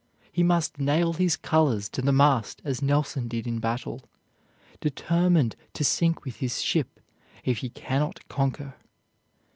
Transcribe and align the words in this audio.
He 0.31 0.41
must 0.41 0.79
nail 0.79 1.13
his 1.13 1.37
colors 1.37 1.87
to 1.89 2.01
the 2.01 2.11
mast 2.11 2.59
as 2.65 2.81
Nelson 2.81 3.27
did 3.27 3.45
in 3.45 3.59
battle, 3.59 4.01
determined 4.79 5.55
to 5.73 5.83
sink 5.83 6.25
with 6.25 6.37
his 6.37 6.59
ship 6.63 6.99
if 7.43 7.59
he 7.59 7.69
can 7.69 7.99
not 7.99 8.27
conquer. 8.27 8.73